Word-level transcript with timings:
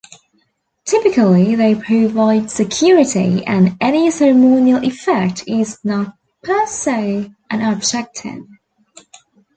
Typically 0.83 1.53
they 1.53 1.75
provide 1.75 2.49
security 2.49 3.45
and 3.45 3.77
any 3.79 4.09
ceremonial 4.09 4.83
effect 4.83 5.43
is 5.45 5.77
not 5.83 6.15
"per 6.41 6.65
se" 6.65 7.29
an 7.51 7.61
objective. 7.61 8.45